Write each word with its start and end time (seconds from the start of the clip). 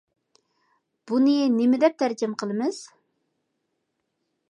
بۇنى 1.11 1.35
نېمە 1.59 1.81
دەپ 1.85 2.01
تەرجىمە 2.01 2.41
قىلىمىز؟ 2.43 2.83